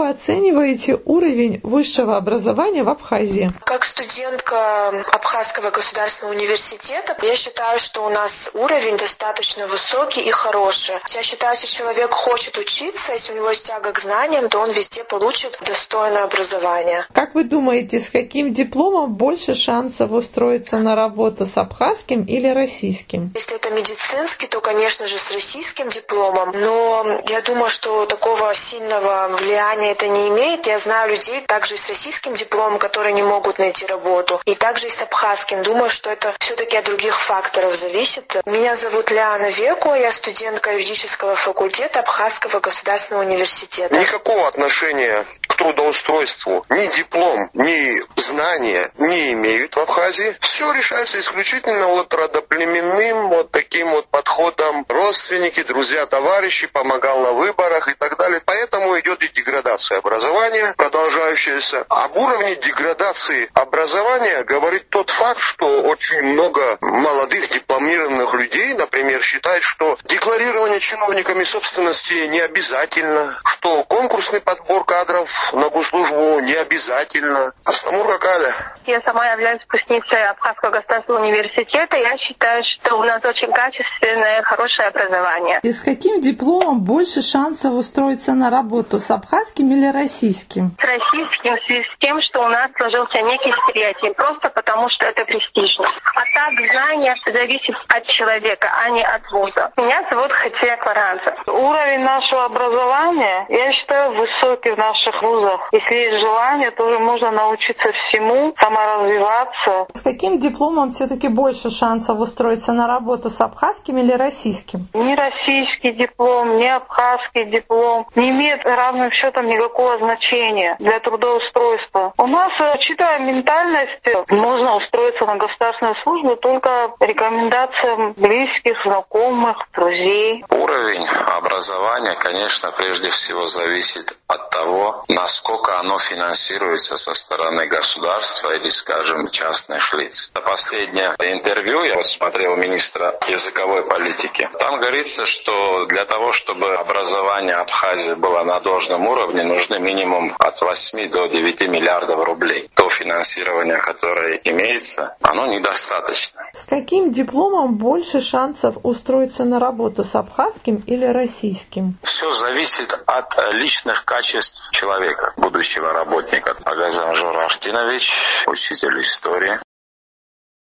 вы 0.00 0.08
оцениваете 0.08 0.98
уровень 1.04 1.60
высшего 1.62 2.16
образования 2.16 2.82
в 2.82 2.88
Абхазии? 2.88 3.50
Как 3.64 3.84
студентка 3.84 4.88
Абхазского 5.12 5.70
государственного 5.70 6.34
университета, 6.34 7.16
я 7.22 7.36
считаю, 7.36 7.78
что 7.78 8.06
у 8.06 8.08
нас 8.08 8.50
уровень 8.54 8.96
достаточно 8.96 9.66
высокий 9.66 10.22
и 10.22 10.30
хороший. 10.30 10.94
Я 11.14 11.22
считаю, 11.22 11.54
если 11.54 11.66
человек 11.66 12.12
хочет 12.12 12.56
учиться, 12.56 13.12
если 13.12 13.34
у 13.34 13.36
него 13.36 13.50
есть 13.50 13.66
тяга 13.66 13.92
к 13.92 13.98
знаниям, 13.98 14.48
то 14.48 14.60
он 14.60 14.70
везде 14.70 15.04
получит 15.04 15.58
достойное 15.66 16.24
образование. 16.24 17.04
Как 17.12 17.34
вы 17.34 17.44
думаете, 17.44 18.00
с 18.00 18.08
каким 18.08 18.54
дипломом 18.54 19.14
больше 19.14 19.54
шансов 19.54 20.10
устроиться 20.12 20.78
на 20.78 20.96
работу 20.96 21.44
с 21.44 21.58
абхазским 21.58 22.24
или 22.24 22.48
российским? 22.48 23.32
Если 23.34 23.56
это 23.56 23.70
медицинский, 23.70 24.46
то, 24.46 24.60
конечно 24.62 25.06
же, 25.06 25.18
с 25.18 25.30
российским 25.30 25.90
дипломом. 25.90 26.52
Но 26.54 27.20
я 27.28 27.42
думаю, 27.42 27.68
что 27.68 28.06
такого 28.06 28.54
сильного 28.54 29.28
влияния 29.36 29.89
это 29.90 30.08
не 30.08 30.28
имеет. 30.28 30.66
Я 30.66 30.78
знаю 30.78 31.10
людей 31.10 31.40
также 31.42 31.74
и 31.74 31.78
с 31.78 31.88
российским 31.88 32.34
дипломом, 32.34 32.78
которые 32.78 33.12
не 33.12 33.22
могут 33.22 33.58
найти 33.58 33.86
работу. 33.86 34.40
И 34.44 34.54
также 34.54 34.86
и 34.86 34.90
с 34.90 35.02
абхазским. 35.02 35.62
Думаю, 35.62 35.90
что 35.90 36.10
это 36.10 36.34
все-таки 36.38 36.76
от 36.76 36.84
других 36.84 37.20
факторов 37.20 37.74
зависит. 37.74 38.36
Меня 38.46 38.74
зовут 38.74 39.10
Ляна 39.10 39.50
Веку, 39.50 39.94
я 39.94 40.12
студентка 40.12 40.72
юридического 40.72 41.34
факультета 41.36 42.00
Абхазского 42.00 42.60
государственного 42.60 43.24
университета. 43.24 43.96
Никакого 43.96 44.46
отношения 44.48 45.26
трудоустройству 45.60 46.64
ни 46.70 46.86
диплом, 46.86 47.50
ни 47.52 48.00
знания 48.18 48.90
не 48.96 49.32
имеют 49.32 49.76
в 49.76 49.80
Абхазии. 49.80 50.34
Все 50.40 50.72
решается 50.72 51.18
исключительно 51.18 51.86
вот 51.88 52.14
родоплеменным 52.14 53.28
вот 53.28 53.50
таким 53.50 53.90
вот 53.90 54.08
подходом. 54.08 54.86
Родственники, 54.88 55.62
друзья, 55.62 56.06
товарищи, 56.06 56.66
помогал 56.66 57.20
на 57.20 57.32
выборах 57.32 57.88
и 57.88 57.94
так 57.94 58.16
далее. 58.16 58.40
Поэтому 58.42 58.98
идет 59.00 59.22
и 59.22 59.28
деградация 59.28 59.98
образования, 59.98 60.72
продолжающаяся. 60.78 61.84
Об 61.90 62.16
уровне 62.16 62.56
деградации 62.56 63.50
образования 63.52 64.42
говорит 64.44 64.88
тот 64.88 65.10
факт, 65.10 65.40
что 65.40 65.82
очень 65.82 66.22
много 66.22 66.78
молодых 66.80 67.50
дипломированных 67.50 68.32
людей, 68.32 68.72
например, 68.74 69.20
считают, 69.22 69.62
что 69.62 69.98
декларирование 70.04 70.80
чиновниками 70.80 71.44
собственности 71.44 72.14
не 72.28 72.40
обязательно, 72.40 73.38
что 73.44 73.84
конкурсный 73.84 74.40
подбор 74.40 74.84
кадров 74.84 75.49
на 75.52 75.68
госслужбу 75.70 76.40
не 76.40 76.54
обязательно. 76.54 77.52
Астамур 77.64 78.06
Какаля. 78.06 78.54
Я 78.86 79.00
сама 79.02 79.26
являюсь 79.26 79.60
выпускницей 79.62 80.28
Абхазского 80.28 80.70
государственного 80.70 81.24
университета. 81.24 81.96
Я 81.96 82.16
считаю, 82.18 82.64
что 82.64 82.98
у 82.98 83.04
нас 83.04 83.24
очень 83.24 83.52
качественное, 83.52 84.42
хорошее 84.42 84.88
образование. 84.88 85.60
И 85.62 85.72
с 85.72 85.80
каким 85.80 86.20
дипломом 86.20 86.80
больше 86.80 87.22
шансов 87.22 87.72
устроиться 87.72 88.32
на 88.32 88.50
работу, 88.50 88.98
с 88.98 89.10
абхазским 89.10 89.70
или 89.72 89.92
российским? 89.92 90.76
С 90.78 90.84
российским 90.84 91.56
в 91.56 91.66
связи 91.66 91.84
с 91.84 91.98
тем, 91.98 92.20
что 92.22 92.44
у 92.44 92.48
нас 92.48 92.68
сложился 92.76 93.20
некий 93.22 93.52
стереотип, 93.64 94.16
просто 94.16 94.50
потому 94.50 94.88
что 94.88 95.06
это 95.06 95.24
престижно. 95.24 95.86
А 95.86 96.22
так 96.34 96.72
знание 96.72 97.14
зависит 97.32 97.76
от 97.88 98.06
человека, 98.06 98.68
а 98.84 98.90
не 98.90 99.02
от 99.02 99.22
вуза. 99.30 99.72
Меня 99.76 100.02
зовут 100.10 100.32
Хатия 100.32 100.76
Кларанца. 100.76 101.34
Уровень 101.46 102.04
нашего 102.04 102.44
образования, 102.44 103.46
я 103.48 103.72
считаю, 103.72 104.14
высокий 104.14 104.70
в 104.70 104.78
наших 104.78 105.22
вузах. 105.30 105.68
Если 105.72 105.94
есть 105.94 106.22
желание, 106.22 106.70
то 106.70 106.86
уже 106.86 106.98
можно 106.98 107.30
научиться 107.30 107.92
всему, 107.92 108.54
саморазвиваться. 108.58 109.86
С 109.94 110.02
каким 110.02 110.38
дипломом 110.38 110.90
все-таки 110.90 111.28
больше 111.28 111.70
шансов 111.70 112.18
устроиться 112.18 112.72
на 112.72 112.86
работу, 112.86 113.30
с 113.30 113.40
абхазским 113.40 113.98
или 113.98 114.12
российским? 114.12 114.88
Ни 114.94 115.14
российский 115.14 115.92
диплом, 115.92 116.58
ни 116.58 116.66
абхазский 116.66 117.44
диплом 117.44 118.06
не 118.14 118.30
имеет 118.30 118.64
равным 118.64 119.10
счетом 119.12 119.46
никакого 119.46 119.98
значения 119.98 120.76
для 120.78 120.98
трудоустройства. 121.00 122.12
У 122.18 122.26
нас, 122.26 122.50
учитывая 122.74 123.18
ментальность, 123.20 123.90
можно 124.30 124.76
устроиться 124.76 125.26
на 125.26 125.36
государственную 125.36 125.96
службу 126.02 126.36
только 126.36 126.90
рекомендациям 127.00 128.14
близких, 128.16 128.76
знакомых, 128.84 129.56
друзей. 129.74 130.44
Уровень 130.50 131.06
образования, 131.06 132.14
конечно, 132.14 132.72
прежде 132.72 133.08
всего 133.10 133.46
зависит 133.46 134.16
от 134.26 134.49
того, 134.50 135.04
насколько 135.08 135.78
оно 135.78 135.98
финансируется 135.98 136.96
со 136.96 137.14
стороны 137.14 137.66
государства 137.66 138.54
или, 138.54 138.68
скажем, 138.68 139.30
частных 139.30 139.94
лиц. 139.94 140.30
На 140.34 140.40
последнее 140.40 141.14
интервью 141.18 141.84
я 141.84 141.96
вот 141.96 142.06
смотрел 142.06 142.56
министра 142.56 143.14
языковой 143.28 143.82
политики. 143.84 144.48
Там 144.58 144.80
говорится, 144.80 145.24
что 145.24 145.86
для 145.86 146.04
того, 146.04 146.32
чтобы 146.32 146.74
образование 146.74 147.54
Абхазии 147.54 148.14
было 148.14 148.42
на 148.44 148.60
должном 148.60 149.06
уровне, 149.06 149.42
нужны 149.44 149.78
минимум 149.78 150.34
от 150.38 150.60
8 150.60 151.08
до 151.10 151.26
9 151.26 151.68
миллиардов 151.68 152.24
рублей. 152.24 152.68
То 152.74 152.88
финансирование, 152.88 153.78
которое 153.78 154.40
имеется, 154.44 155.16
оно 155.22 155.46
недостаточно. 155.46 156.42
С 156.52 156.64
каким 156.64 157.12
дипломом 157.12 157.76
больше 157.76 158.20
шансов 158.20 158.76
устроиться 158.82 159.44
на 159.44 159.58
работу, 159.58 160.04
с 160.04 160.14
абхазским 160.14 160.82
или 160.86 161.06
российским? 161.06 161.96
Все 162.02 162.30
зависит 162.32 162.92
от 163.06 163.36
личных 163.52 164.04
качеств 164.04 164.40
человека, 164.72 165.32
будущего 165.36 165.92
работника. 165.92 166.56
Агазан 166.64 167.16
Жураштинович, 167.16 168.44
учитель 168.46 169.00
истории. 169.00 169.58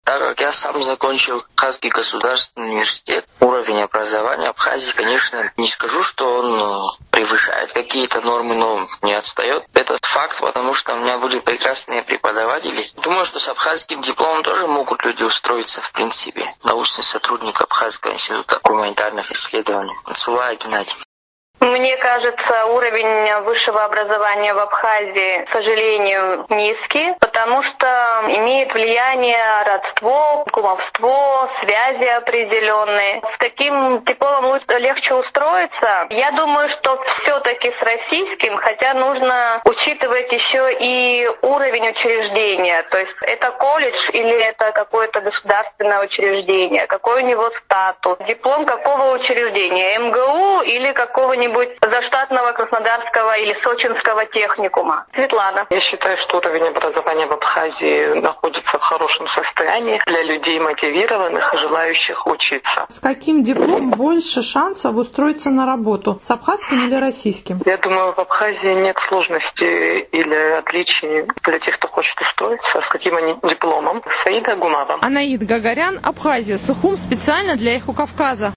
Так 0.06 0.20
как 0.20 0.40
я 0.40 0.52
сам 0.52 0.84
закончил 0.84 1.44
Абхазский 1.56 1.90
государственный 1.90 2.70
университет, 2.70 3.26
уровень 3.40 3.82
образования 3.82 4.50
Абхазии, 4.50 4.92
конечно, 4.92 5.52
не 5.58 5.68
скажу, 5.68 6.04
что 6.04 6.42
он 6.42 6.58
ну, 6.58 6.90
превышает 7.10 7.74
какие-то 7.74 8.22
нормы, 8.22 8.56
но 8.56 8.86
не 9.02 9.14
отстает. 9.16 9.64
Этот 9.74 10.06
факт, 10.06 10.40
потому 10.40 10.76
что 10.76 10.94
у 10.94 10.98
меня 10.98 11.18
были 11.18 11.40
прекрасные 11.40 12.04
преподаватели. 12.04 12.88
Думаю, 12.98 13.26
что 13.26 13.40
с 13.40 13.48
абхазским 13.48 14.02
дипломом 14.02 14.44
тоже 14.44 14.68
могут 14.68 15.04
люди 15.04 15.24
устроиться, 15.24 15.82
в 15.82 15.92
принципе. 15.92 16.54
Научный 16.62 17.04
сотрудник 17.04 17.60
Абхазского 17.60 18.14
института 18.14 18.60
гуманитарных 18.62 19.32
исследований. 19.32 19.96
Цулая 20.14 20.56
Геннадий. 20.56 20.96
Мне 21.60 21.98
кажется, 21.98 22.66
уровень 22.68 23.34
высшего 23.44 23.86
образования 23.86 24.54
в 24.54 24.60
Абхазии, 24.60 25.46
к 25.46 25.52
сожалению, 25.52 26.46
низкий, 26.50 27.14
потому 27.20 27.64
что 27.64 28.22
имеет 28.28 28.74
влияние 28.74 29.38
родство, 29.66 30.46
кумовство, 30.52 31.50
связи 31.62 32.08
определенные. 32.18 33.22
С 33.36 33.38
таким 33.40 34.04
дипломом 34.04 34.60
легче 34.80 35.14
устроиться. 35.14 36.08
Я 36.10 36.32
думаю, 36.32 36.70
что 36.78 37.02
все-таки 37.22 37.72
с 37.72 37.84
российским, 37.84 38.58
хотя 38.58 38.94
нужно 38.94 39.62
учитывать 39.66 40.32
еще 40.32 40.76
и 40.80 41.30
уровень 41.42 41.90
учреждения. 41.90 42.84
То 42.92 43.00
есть 43.00 43.12
это 43.22 43.52
колледж 43.52 44.10
или 44.12 44.36
это 44.44 44.72
какое-то 44.72 45.22
государственное 45.22 46.04
учреждение, 46.04 46.86
какой 46.88 47.24
у 47.24 47.26
него 47.26 47.50
статус, 47.64 48.18
диплом 48.28 48.66
какого 48.66 49.16
учреждения, 49.16 49.98
МГУ 50.00 50.62
или 50.62 50.92
какого-нибудь 50.92 51.45
заштатного 51.82 52.52
Краснодарского 52.54 53.38
или 53.38 53.54
Сочинского 53.62 54.26
техникума. 54.28 55.06
Светлана. 55.14 55.66
Я 55.70 55.82
считаю, 55.82 56.18
что 56.28 56.38
уровень 56.38 56.68
образования 56.68 57.28
в 57.28 57.32
Абхазии 57.32 58.20
находится 58.20 58.78
в 58.78 58.82
хорошем 58.82 59.28
состоянии 59.28 60.00
для 60.06 60.24
людей 60.24 60.60
мотивированных 60.60 61.54
и 61.54 61.58
желающих 61.62 62.28
учиться. 62.28 62.86
С 62.90 63.00
каким 63.00 63.44
дипломом 63.44 63.92
больше 63.92 64.44
шансов 64.44 64.96
устроиться 64.96 65.50
на 65.50 65.66
работу, 65.66 66.20
с 66.22 66.30
абхазским 66.32 66.86
или 66.86 66.96
российским? 66.96 67.60
Я 67.66 67.78
думаю, 67.78 68.14
в 68.14 68.20
Абхазии 68.20 68.74
нет 68.74 68.98
сложностей 69.08 70.00
или 70.12 70.58
отличий 70.58 71.26
для 71.44 71.60
тех, 71.60 71.76
кто 71.78 71.88
хочет 71.88 72.20
устроиться. 72.22 72.82
С 72.88 72.92
каким 72.92 73.16
они 73.16 73.36
дипломом? 73.44 74.02
Саида 74.24 74.56
Гумава. 74.56 75.00
Анаид 75.02 75.46
Гагарян, 75.46 76.00
Абхазия, 76.04 76.58
Сухум 76.58 76.96
специально 76.96 77.56
для 77.56 77.78
Эху 77.78 77.94
Кавказа. 77.94 78.54